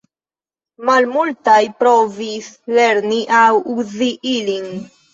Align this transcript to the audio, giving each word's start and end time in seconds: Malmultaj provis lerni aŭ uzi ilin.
Malmultaj 0.89 1.59
provis 1.85 2.49
lerni 2.81 3.23
aŭ 3.45 3.47
uzi 3.79 4.13
ilin. 4.37 4.71